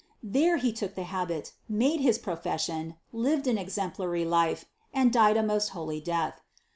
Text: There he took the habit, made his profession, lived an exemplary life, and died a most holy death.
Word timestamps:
There 0.23 0.57
he 0.57 0.73
took 0.73 0.95
the 0.95 1.03
habit, 1.03 1.53
made 1.69 1.99
his 1.99 2.17
profession, 2.17 2.95
lived 3.13 3.45
an 3.45 3.59
exemplary 3.59 4.25
life, 4.25 4.65
and 4.91 5.13
died 5.13 5.37
a 5.37 5.43
most 5.43 5.69
holy 5.77 5.99
death. 6.01 6.41